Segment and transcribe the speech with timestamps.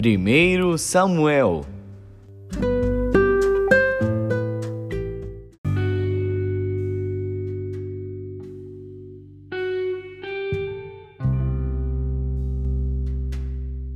[0.00, 1.62] 1 Samuel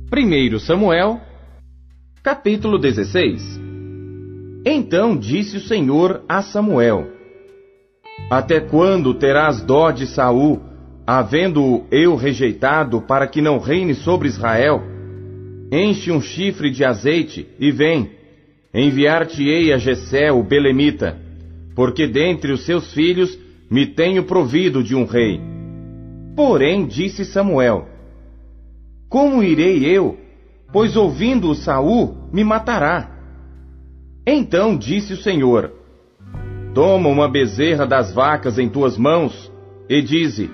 [0.09, 1.21] Primeiro Samuel,
[2.21, 3.61] capítulo 16
[4.65, 7.07] Então disse o Senhor a Samuel:
[8.29, 10.59] Até quando terás dó de Saul,
[11.07, 14.92] havendo-o eu rejeitado para que não reine sobre Israel?
[15.75, 18.11] Enche um chifre de azeite e vem.
[18.71, 21.17] Enviar-te-ei a Jessé, o belemita,
[21.75, 23.35] porque dentre os seus filhos
[23.71, 25.41] me tenho provido de um rei.
[26.35, 27.87] Porém disse Samuel:
[29.09, 30.15] Como irei eu?
[30.71, 33.09] Pois ouvindo-o Saul, me matará.
[34.27, 35.71] Então disse o Senhor:
[36.75, 39.51] Toma uma bezerra das vacas em tuas mãos
[39.89, 40.51] e dize: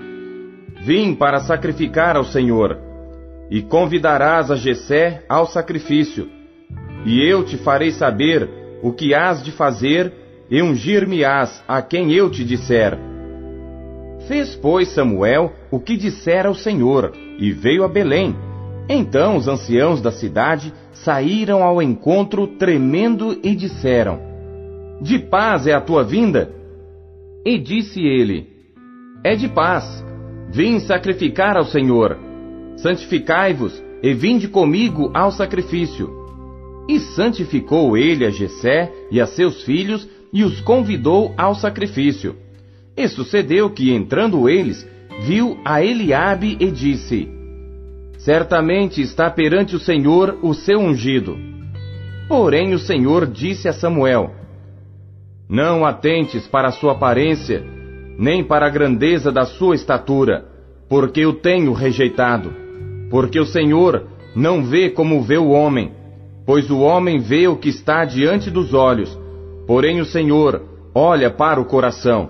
[0.81, 2.88] Vim para sacrificar ao Senhor
[3.49, 6.29] e convidarás a Jessé ao sacrifício.
[7.05, 8.49] E eu te farei saber
[8.83, 10.13] o que hás de fazer,
[10.49, 12.97] e ungir-me-ás a quem eu te disser.
[14.27, 18.35] Fez, pois, Samuel o que dissera o Senhor, e veio a Belém.
[18.87, 24.19] Então os anciãos da cidade saíram ao encontro tremendo e disseram:
[25.01, 26.51] De paz é a tua vinda?
[27.45, 28.47] E disse ele:
[29.23, 30.03] É de paz.
[30.51, 32.28] Vim sacrificar ao Senhor
[32.81, 36.09] santificai-vos e vinde comigo ao sacrifício.
[36.87, 42.35] E santificou ele a Jessé e a seus filhos e os convidou ao sacrifício.
[42.95, 44.87] E sucedeu que, entrando eles,
[45.21, 47.29] viu a Eliabe e disse:
[48.17, 51.37] Certamente está perante o Senhor o seu ungido.
[52.27, 54.33] Porém o Senhor disse a Samuel:
[55.47, 57.63] Não atentes para a sua aparência,
[58.17, 60.45] nem para a grandeza da sua estatura,
[60.89, 62.68] porque o tenho rejeitado.
[63.09, 65.91] Porque o Senhor não vê como vê o homem,
[66.45, 69.17] pois o homem vê o que está diante dos olhos,
[69.67, 70.61] porém o Senhor
[70.93, 72.29] olha para o coração.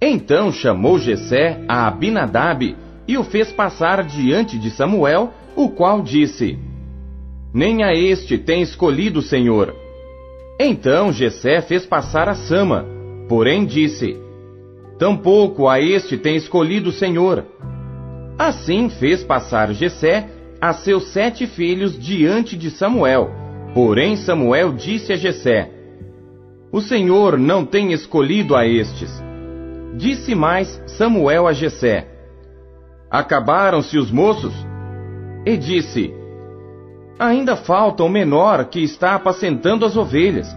[0.00, 2.76] Então chamou Jessé a Abinadab
[3.06, 6.58] e o fez passar diante de Samuel, o qual disse:
[7.54, 9.74] Nem a este tem escolhido o Senhor.
[10.58, 12.86] Então Jessé fez passar a Sama,
[13.28, 14.16] porém disse:
[14.98, 17.44] Tampouco a este tem escolhido o Senhor.
[18.44, 20.28] Assim fez passar Jessé
[20.60, 23.30] a seus sete filhos diante de Samuel.
[23.72, 25.70] Porém Samuel disse a Jessé:
[26.72, 29.22] O Senhor não tem escolhido a estes.
[29.96, 32.08] Disse mais Samuel a Jessé:
[33.08, 34.54] Acabaram-se os moços?
[35.46, 36.12] E disse:
[37.20, 40.48] Ainda falta o menor que está apacentando as ovelhas.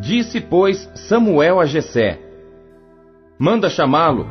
[0.00, 2.18] Disse, pois, Samuel a Jessé:
[3.38, 4.26] Manda chamá-lo,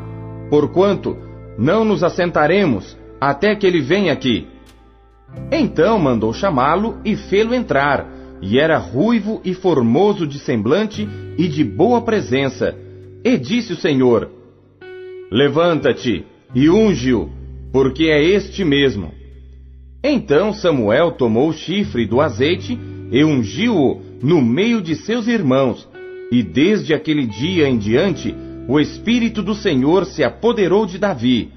[0.49, 1.26] porquanto
[1.57, 4.47] não nos assentaremos até que ele venha aqui.
[5.51, 8.07] Então mandou chamá-lo e fê-lo entrar,
[8.41, 11.07] e era ruivo e formoso de semblante
[11.37, 12.75] e de boa presença.
[13.23, 14.29] E disse o Senhor:
[15.31, 17.29] Levanta-te e unge-o,
[17.71, 19.11] porque é este mesmo.
[20.03, 22.79] Então Samuel tomou o chifre do azeite
[23.11, 25.87] e ungiu-o no meio de seus irmãos,
[26.31, 28.35] e desde aquele dia em diante
[28.67, 31.51] o Espírito do Senhor se apoderou de Davi.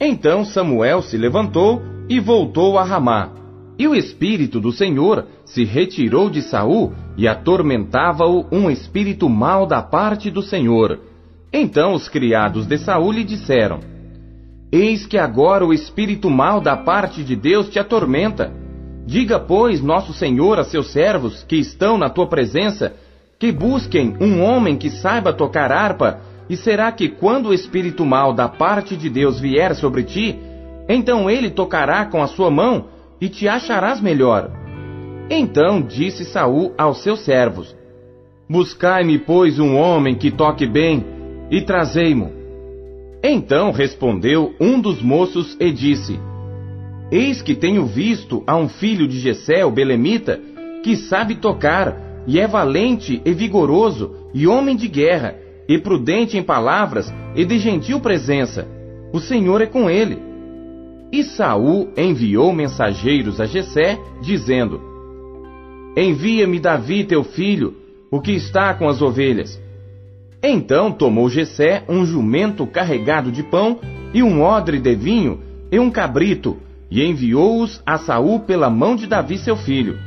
[0.00, 3.30] Então Samuel se levantou e voltou a Ramá.
[3.78, 9.80] E o Espírito do Senhor se retirou de Saul e atormentava-o um espírito mau da
[9.80, 10.98] parte do Senhor.
[11.52, 13.80] Então os criados de Saul lhe disseram:
[14.72, 18.52] Eis que agora o espírito mau da parte de Deus te atormenta.
[19.06, 22.94] Diga, pois, nosso Senhor a seus servos que estão na tua presença,
[23.38, 28.32] que busquem um homem que saiba tocar harpa e será que quando o espírito mal
[28.32, 30.38] da parte de Deus vier sobre ti,
[30.88, 32.86] então ele tocará com a sua mão
[33.20, 34.50] e te acharás melhor?
[35.28, 37.74] Então disse Saul aos seus servos:
[38.48, 41.04] Buscai-me, pois, um homem que toque bem,
[41.50, 42.32] e trazei-mo.
[43.22, 46.16] Então respondeu um dos moços e disse:
[47.10, 50.40] Eis que tenho visto a um filho de Jessé, o belemita,
[50.84, 55.34] que sabe tocar, e é valente e vigoroso, e homem de guerra,
[55.68, 58.66] e prudente em palavras e de gentil presença.
[59.12, 60.18] O Senhor é com ele.
[61.12, 64.80] E Saul enviou mensageiros a Jessé, dizendo:
[65.96, 67.74] Envia-me Davi teu filho,
[68.10, 69.60] o que está com as ovelhas.
[70.42, 73.80] Então tomou Jessé um jumento carregado de pão
[74.12, 75.40] e um odre de vinho
[75.70, 76.56] e um cabrito,
[76.90, 79.98] e enviou-os a Saul pela mão de Davi seu filho.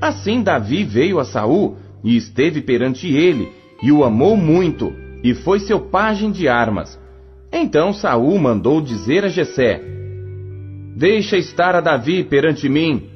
[0.00, 3.48] Assim Davi veio a Saul e esteve perante ele,
[3.82, 4.92] e o amou muito,
[5.22, 6.98] e foi seu pajem de armas.
[7.52, 9.80] Então Saul mandou dizer a Jessé:
[10.96, 13.08] Deixa estar a Davi perante mim,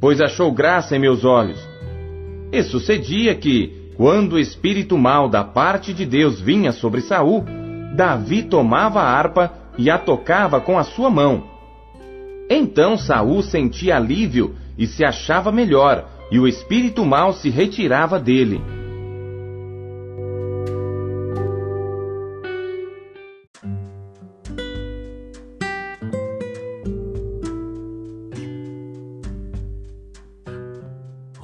[0.00, 1.60] pois achou graça em meus olhos.
[2.52, 7.44] E sucedia que, quando o espírito mau da parte de Deus vinha sobre Saul,
[7.96, 11.44] Davi tomava a harpa e a tocava com a sua mão.
[12.48, 18.60] Então Saul sentia alívio e se achava melhor, e o espírito mau se retirava dele.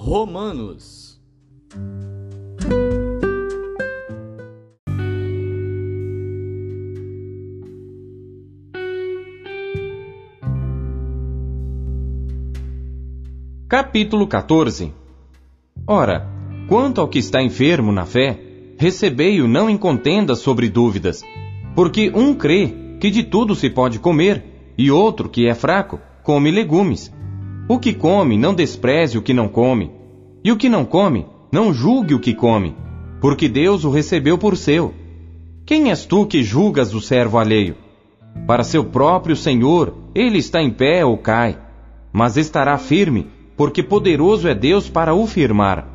[0.03, 1.21] Romanos.
[13.69, 14.95] Capítulo 14
[15.87, 16.27] Ora,
[16.67, 18.41] quanto ao que está enfermo na fé,
[18.79, 21.23] recebei-o não em contenda sobre dúvidas,
[21.75, 26.51] porque um crê que de tudo se pode comer, e outro, que é fraco, come
[26.51, 27.13] legumes.
[27.71, 29.93] O que come, não despreze o que não come.
[30.43, 32.75] E o que não come, não julgue o que come,
[33.21, 34.93] porque Deus o recebeu por seu.
[35.65, 37.77] Quem és tu que julgas o servo alheio?
[38.45, 41.61] Para seu próprio Senhor, ele está em pé ou cai,
[42.13, 45.87] mas estará firme, porque poderoso é Deus para o firmar.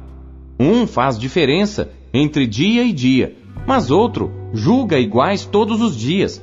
[0.57, 3.35] Um faz diferença entre dia e dia,
[3.67, 6.41] mas outro julga iguais todos os dias.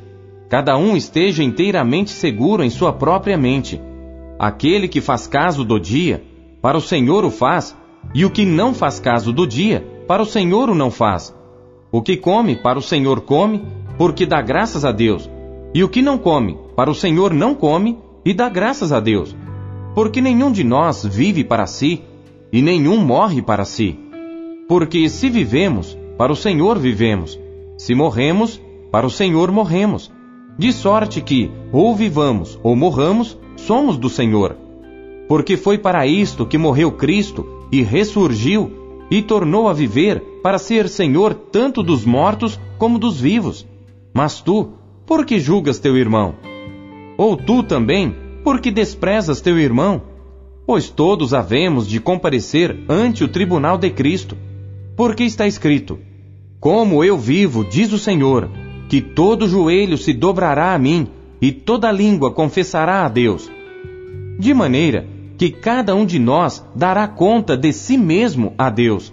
[0.51, 3.81] Cada um esteja inteiramente seguro em sua própria mente.
[4.39, 6.25] Aquele que faz caso do dia,
[6.61, 7.77] para o Senhor o faz,
[8.15, 11.35] e o que não faz caso do dia, para o Senhor o não faz.
[11.91, 13.63] O que come, para o Senhor come,
[13.97, 15.29] porque dá graças a Deus.
[15.75, 19.37] E o que não come, para o Senhor não come, e dá graças a Deus.
[19.95, 22.03] Porque nenhum de nós vive para si,
[22.53, 23.99] e nenhum morre para si.
[24.69, 27.39] Porque se vivemos, para o Senhor vivemos.
[27.77, 30.11] Se morremos, para o Senhor morremos.
[30.59, 34.57] De sorte que, ou vivamos ou morramos, somos do Senhor.
[35.29, 38.71] Porque foi para isto que morreu Cristo e ressurgiu
[39.11, 43.67] e tornou a viver para ser Senhor tanto dos mortos como dos vivos.
[44.13, 44.73] Mas tu,
[45.07, 46.35] por que julgas teu irmão?
[47.17, 48.15] Ou tu também,
[48.45, 50.03] por que desprezas teu irmão?
[50.67, 54.37] Pois todos havemos de comparecer ante o tribunal de Cristo.
[54.97, 55.99] Porque está escrito:
[56.61, 58.49] Como eu vivo, diz o Senhor,
[58.93, 61.09] que todo joelho se dobrará a mim
[61.41, 63.51] e toda língua confessará a Deus.
[64.39, 65.09] De maneira
[65.39, 69.11] que cada um de nós dará conta de si mesmo a Deus.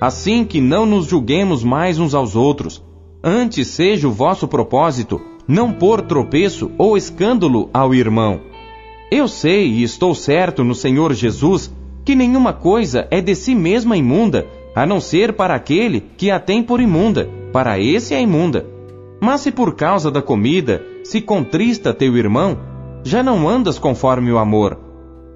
[0.00, 2.80] Assim que não nos julguemos mais uns aos outros,
[3.20, 8.40] antes seja o vosso propósito não pôr tropeço ou escândalo ao irmão.
[9.10, 11.74] Eu sei e estou certo no Senhor Jesus
[12.04, 16.38] que nenhuma coisa é de si mesma imunda, a não ser para aquele que a
[16.38, 18.75] tem por imunda, para esse é imunda.
[19.26, 22.60] Mas se por causa da comida se contrista teu irmão,
[23.02, 24.78] já não andas conforme o amor.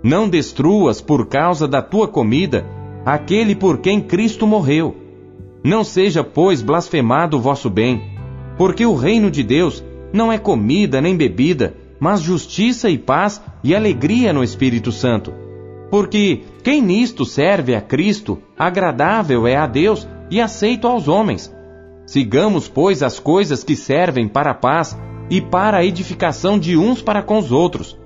[0.01, 2.65] Não destruas por causa da tua comida
[3.05, 4.95] aquele por quem Cristo morreu.
[5.65, 8.01] Não seja, pois, blasfemado o vosso bem,
[8.57, 9.83] porque o reino de Deus
[10.13, 15.35] não é comida nem bebida, mas justiça e paz e alegria no Espírito Santo.
[15.91, 21.53] Porque quem nisto serve a Cristo, agradável é a Deus e aceito aos homens.
[22.11, 24.99] Sigamos, pois, as coisas que servem para a paz
[25.31, 27.97] e para a edificação de uns para com os outros.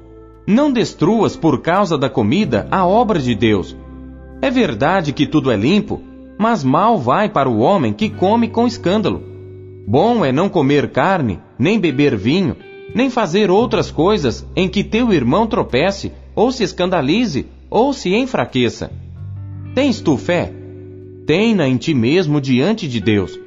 [0.47, 3.75] Não destruas por causa da comida a obra de Deus.
[4.43, 6.03] É verdade que tudo é limpo,
[6.39, 9.23] mas mal vai para o homem que come com escândalo.
[9.89, 12.59] Bom é não comer carne, nem beber vinho,
[12.95, 18.93] nem fazer outras coisas em que teu irmão tropece, ou se escandalize, ou se enfraqueça.
[19.75, 20.53] Tens tu fé?
[21.27, 23.43] Tem-na em ti mesmo diante de Deus.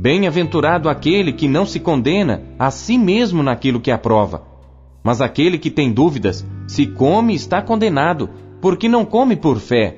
[0.00, 4.46] Bem-aventurado aquele que não se condena a si mesmo naquilo que aprova.
[5.02, 9.96] Mas aquele que tem dúvidas, se come, está condenado, porque não come por fé.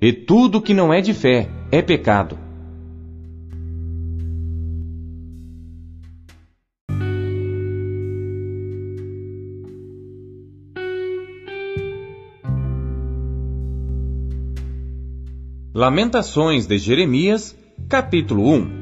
[0.00, 2.38] E tudo que não é de fé é pecado.
[15.74, 17.54] Lamentações de Jeremias,
[17.86, 18.81] capítulo 1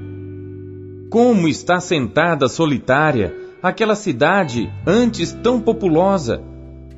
[1.10, 6.40] como está sentada solitária aquela cidade antes tão populosa?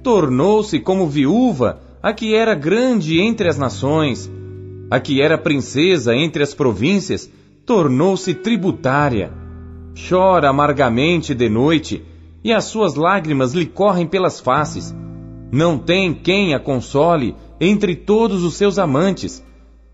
[0.03, 4.31] Tornou-se como viúva a que era grande entre as nações,
[4.91, 7.31] a que era princesa entre as províncias,
[7.65, 9.33] tornou-se tributária.
[10.09, 12.05] Chora amargamente de noite,
[12.45, 14.95] e as suas lágrimas lhe correm pelas faces.
[15.51, 19.43] Não tem quem a console entre todos os seus amantes.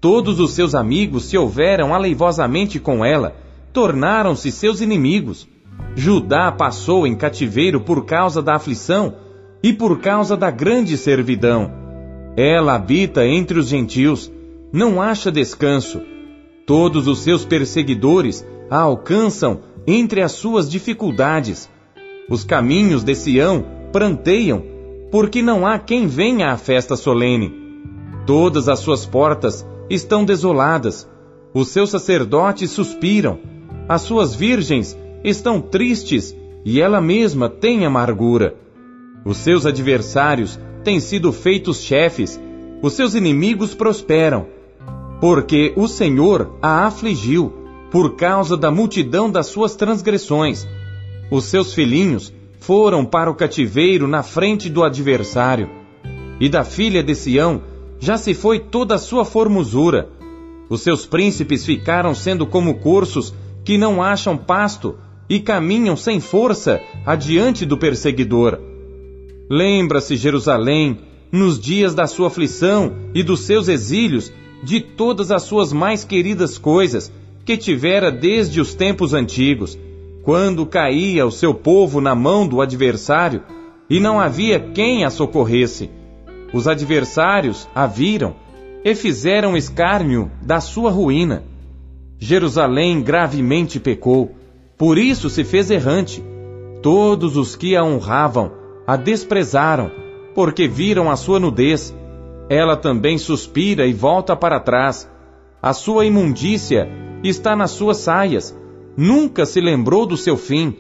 [0.01, 3.35] Todos os seus amigos se houveram aleivosamente com ela,
[3.73, 5.49] tornaram-se seus inimigos.
[5.95, 9.15] Judá passou em cativeiro por causa da aflição
[9.63, 11.73] e por causa da grande servidão.
[12.37, 14.31] Ela habita entre os gentios,
[14.73, 16.01] não acha descanso.
[16.67, 21.69] Todos os seus perseguidores a alcançam entre as suas dificuldades.
[22.29, 24.63] Os caminhos de Sião pranteiam,
[25.11, 27.55] porque não há quem venha à festa solene.
[28.27, 31.09] Todas as suas portas estão desoladas,
[31.55, 33.39] os seus sacerdotes suspiram,
[33.89, 38.55] as suas virgens estão tristes e ela mesma tem amargura.
[39.25, 42.41] Os seus adversários têm sido feitos chefes,
[42.83, 44.47] os seus inimigos prosperam,
[45.21, 47.53] porque o Senhor a afligiu
[47.91, 50.69] por causa da multidão das suas transgressões.
[51.31, 55.71] Os seus filhinhos foram para o cativeiro na frente do adversário,
[56.39, 57.63] e da filha de Sião
[57.99, 60.11] já se foi toda a sua formosura.
[60.69, 63.35] Os seus príncipes ficaram sendo como cursos
[63.69, 64.97] que não acham pasto
[65.29, 68.59] e caminham sem força adiante do perseguidor.
[69.51, 74.33] Lembra-se Jerusalém, nos dias da sua aflição e dos seus exílios,
[74.63, 77.13] de todas as suas mais queridas coisas
[77.45, 79.79] que tivera desde os tempos antigos,
[80.23, 83.43] quando caía o seu povo na mão do adversário
[83.91, 85.91] e não havia quem a socorresse.
[86.55, 88.35] Os adversários a viram
[88.83, 91.45] e fizeram escárnio da sua ruína.
[92.19, 94.35] Jerusalém gravemente pecou,
[94.77, 96.23] por isso se fez errante.
[96.83, 98.53] Todos os que a honravam
[98.87, 99.91] a desprezaram,
[100.35, 101.95] porque viram a sua nudez.
[102.49, 105.11] Ela também suspira e volta para trás.
[105.61, 106.89] A sua imundícia
[107.23, 108.57] está nas suas saias.
[108.97, 110.75] Nunca se lembrou do seu fim.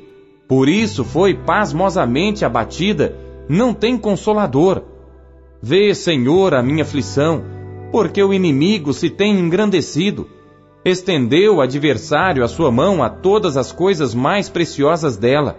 [0.49, 3.15] Por isso foi pasmosamente abatida.
[3.49, 4.83] Não tem consolador.
[5.61, 7.45] Vê, Senhor, a minha aflição,
[7.93, 10.38] porque o inimigo se tem engrandecido.
[10.89, 15.59] Estendeu o adversário a sua mão a todas as coisas mais preciosas dela,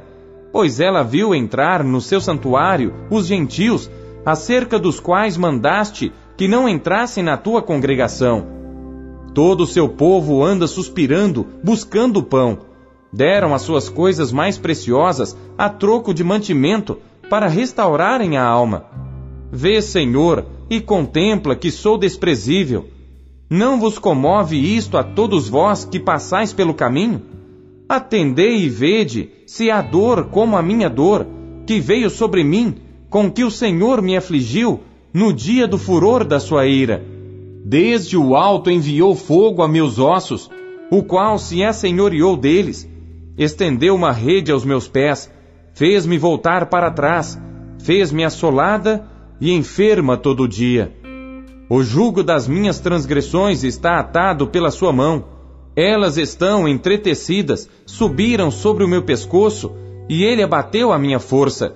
[0.51, 3.91] pois ela viu entrar no seu santuário os gentios,
[4.25, 8.43] acerca dos quais mandaste que não entrassem na tua congregação.
[9.35, 12.61] Todo o seu povo anda suspirando, buscando pão.
[13.13, 16.97] Deram as suas coisas mais preciosas a troco de mantimento
[17.29, 18.85] para restaurarem a alma.
[19.51, 22.87] Vê, Senhor, e contempla que sou desprezível.
[23.49, 27.21] Não vos comove isto a todos vós que passais pelo caminho?
[27.87, 31.25] Atendei e vede se há dor como a minha dor,
[31.65, 32.75] que veio sobre mim,
[33.09, 37.03] com que o Senhor me afligiu no dia do furor da sua ira.
[37.65, 40.47] Desde o alto enviou fogo a meus ossos,
[40.91, 42.87] o qual se assenhoreou deles.
[43.35, 45.31] Estendeu uma rede aos meus pés,
[45.73, 47.39] fez-me voltar para trás,
[47.79, 49.07] fez-me assolada
[49.41, 50.98] e enferma todo dia.
[51.71, 55.23] O jugo das minhas transgressões está atado pela sua mão.
[55.75, 59.71] Elas estão entretecidas, subiram sobre o meu pescoço,
[60.09, 61.75] e ele abateu a minha força.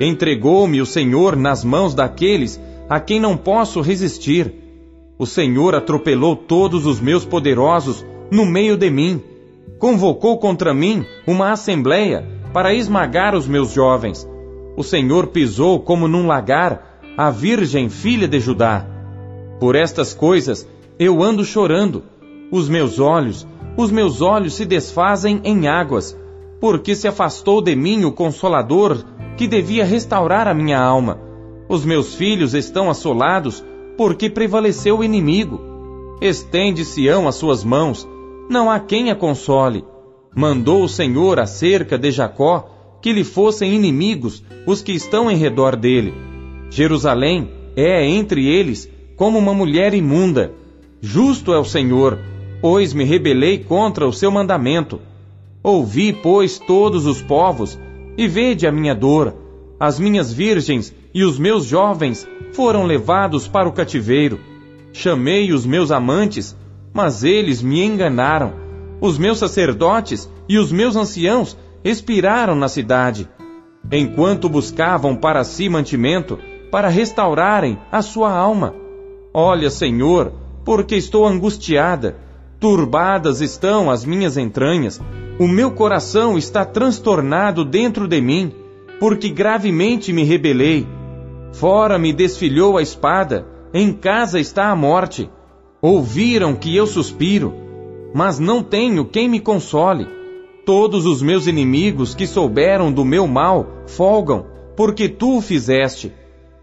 [0.00, 4.52] Entregou-me o Senhor nas mãos daqueles a quem não posso resistir.
[5.16, 9.22] O Senhor atropelou todos os meus poderosos no meio de mim.
[9.78, 14.28] Convocou contra mim uma assembleia para esmagar os meus jovens.
[14.76, 18.97] O Senhor pisou como num lagar a virgem filha de Judá.
[19.60, 22.02] Por estas coisas eu ando chorando,
[22.50, 23.46] os meus olhos,
[23.76, 26.18] os meus olhos se desfazem em águas,
[26.60, 29.04] porque se afastou de mim o consolador
[29.36, 31.20] que devia restaurar a minha alma.
[31.68, 33.64] Os meus filhos estão assolados,
[33.96, 35.60] porque prevaleceu o inimigo.
[36.20, 38.08] Estende Sião as suas mãos,
[38.50, 39.84] não há quem a console.
[40.34, 45.76] Mandou o Senhor acerca de Jacó que lhe fossem inimigos os que estão em redor
[45.76, 46.12] dele
[46.70, 50.52] Jerusalém é entre eles como uma mulher imunda.
[51.02, 52.18] Justo é o Senhor,
[52.62, 55.00] pois me rebelei contra o seu mandamento.
[55.62, 57.78] Ouvi, pois, todos os povos,
[58.16, 59.34] e vede a minha dor.
[59.78, 64.38] As minhas virgens e os meus jovens foram levados para o cativeiro.
[64.92, 66.56] Chamei os meus amantes,
[66.94, 68.52] mas eles me enganaram.
[69.00, 73.28] Os meus sacerdotes e os meus anciãos expiraram na cidade.
[73.90, 76.38] Enquanto buscavam para si mantimento,
[76.70, 78.74] para restaurarem a sua alma.
[79.40, 80.32] Olha, Senhor,
[80.64, 82.16] porque estou angustiada,
[82.58, 85.00] turbadas estão as minhas entranhas,
[85.38, 88.52] o meu coração está transtornado dentro de mim,
[88.98, 90.84] porque gravemente me rebelei.
[91.52, 95.30] Fora me desfilhou a espada, em casa está a morte.
[95.80, 97.54] Ouviram que eu suspiro,
[98.12, 100.08] mas não tenho quem me console.
[100.66, 106.12] Todos os meus inimigos que souberam do meu mal folgam, porque tu o fizeste.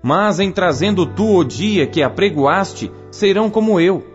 [0.08, 4.06] Mas em trazendo tu o dia que apregoaste, serão como eu.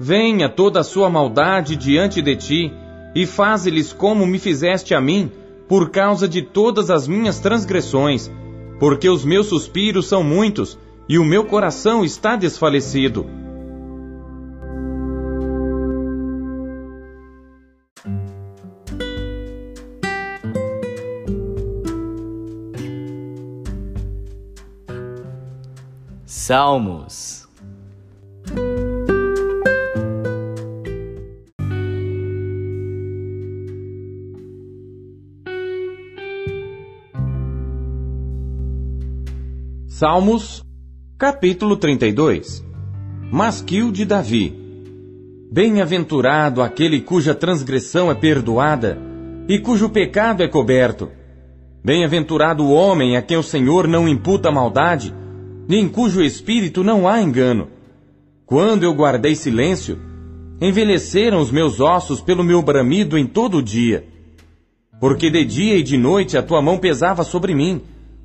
[0.00, 2.72] Venha toda a sua maldade diante de ti,
[3.14, 5.30] e faze-lhes como me fizeste a mim,
[5.68, 8.32] por causa de todas as minhas transgressões,
[8.80, 13.26] porque os meus suspiros são muitos, e o meu coração está desfalecido.
[26.46, 27.48] Salmos.
[39.86, 40.62] Salmos,
[41.16, 42.62] capítulo 32
[43.32, 44.54] Masquil de Davi?
[45.50, 48.98] Bem-aventurado aquele cuja transgressão é perdoada
[49.48, 51.08] e cujo pecado é coberto.
[51.82, 55.23] Bem-aventurado o homem a quem o Senhor não imputa maldade,
[55.68, 57.68] em cujo espírito não há engano.
[58.44, 59.98] Quando eu guardei silêncio,
[60.60, 64.06] envelheceram os meus ossos pelo meu bramido em todo o dia.
[65.00, 67.80] Porque de dia e de noite a tua mão pesava sobre mim,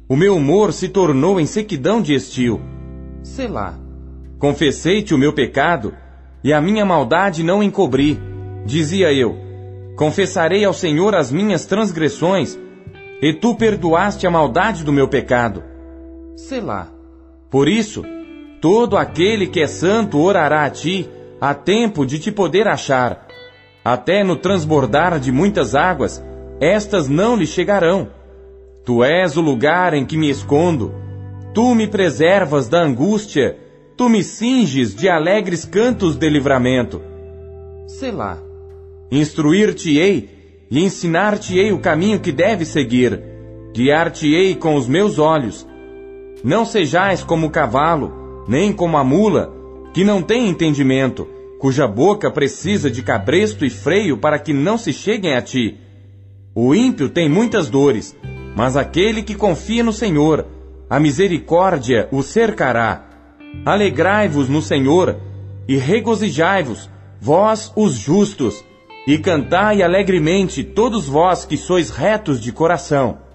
[0.08, 2.62] o meu humor se tornou em sequidão de estio.
[3.24, 3.78] Selá.
[4.38, 5.94] Confessei-te o meu pecado,
[6.44, 8.20] e a minha maldade não encobri.
[8.66, 9.38] Dizia eu:
[9.96, 12.58] Confessarei ao Senhor as minhas transgressões,
[13.22, 15.64] e tu perdoaste a maldade do meu pecado.
[16.36, 16.99] Selá.
[17.50, 18.04] Por isso,
[18.62, 21.10] todo aquele que é santo orará a ti,
[21.42, 23.28] a tempo de te poder achar.
[23.84, 26.24] Até no transbordar de muitas águas,
[26.60, 28.10] estas não lhe chegarão.
[28.84, 30.94] Tu és o lugar em que me escondo.
[31.54, 33.58] Tu me preservas da angústia.
[33.96, 37.02] Tu me cinges de alegres cantos de livramento.
[37.88, 38.38] Selá.
[39.12, 40.30] Instruir-te-ei
[40.70, 43.22] e ensinar-te-ei o caminho que deves seguir.
[43.74, 45.68] Guiar-te-ei com os meus olhos.
[46.44, 49.54] Não sejais como o cavalo, nem como a mula,
[49.94, 51.28] que não tem entendimento,
[51.60, 55.78] cuja boca precisa de cabresto e freio para que não se cheguem a ti.
[56.56, 58.16] O ímpio tem muitas dores,
[58.56, 60.46] mas aquele que confia no Senhor,
[60.90, 63.06] a misericórdia o cercará.
[63.66, 65.18] Alegrai-vos no Senhor
[65.68, 68.64] e regozijai-vos, vós os justos,
[69.06, 73.29] e cantai alegremente todos vós que sois retos de coração.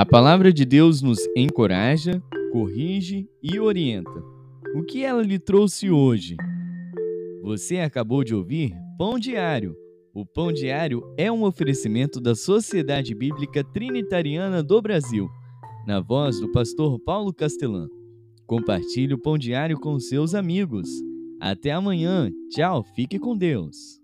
[0.00, 4.24] A palavra de Deus nos encoraja, corrige e orienta.
[4.74, 6.38] O que ela lhe trouxe hoje?
[7.42, 9.76] Você acabou de ouvir Pão Diário.
[10.14, 15.28] O Pão Diário é um oferecimento da Sociedade Bíblica Trinitariana do Brasil,
[15.86, 17.86] na voz do pastor Paulo Castelã.
[18.46, 20.88] Compartilhe o Pão Diário com seus amigos.
[21.38, 22.30] Até amanhã.
[22.48, 23.99] Tchau, fique com Deus.